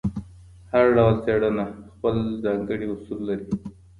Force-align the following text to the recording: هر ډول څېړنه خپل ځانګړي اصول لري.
هر 0.71 0.85
ډول 0.97 1.15
څېړنه 1.23 1.65
خپل 1.93 2.15
ځانګړي 2.43 2.85
اصول 2.93 3.19
لري. 3.29 3.47